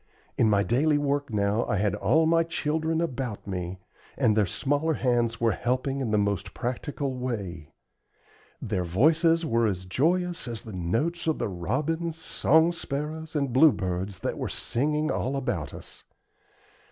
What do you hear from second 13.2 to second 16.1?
and bluebirds that were singing all about us.